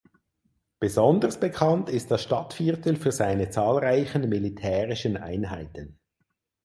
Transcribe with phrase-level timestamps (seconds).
[0.79, 5.99] Besonders bekannt ist das Stadtviertel für seine zahlreichen militärischen Einheiten.